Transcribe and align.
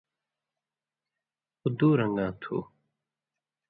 اُو 1.61 1.67
دُو 1.77 1.87
رن٘گاں 1.99 2.31
تُھو۔ 2.41 2.57